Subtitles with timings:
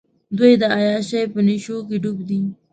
[0.37, 2.39] دوۍ د عیاشۍ په نېشوکې ډوب دي.